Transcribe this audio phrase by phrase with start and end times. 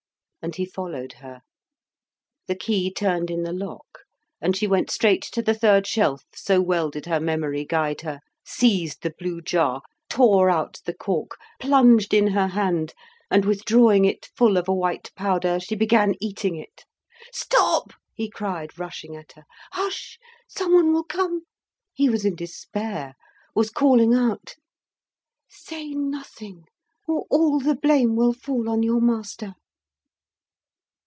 [0.43, 1.41] And he followed her.
[2.47, 3.99] The key turned in the lock,
[4.41, 8.21] and she went straight to the third shelf, so well did her memory guide her,
[8.43, 12.95] seized the blue jar, tore out the cork, plunged in her hand,
[13.29, 16.85] and withdrawing it full of a white powder, she began eating it.
[17.31, 19.43] "Stop!" he cried, rushing at her.
[19.73, 20.17] "Hush!
[20.47, 21.43] someone will come."
[21.93, 23.13] He was in despair,
[23.53, 24.55] was calling out.
[25.47, 26.63] "Say nothing,
[27.07, 29.53] or all the blame will fall on your master."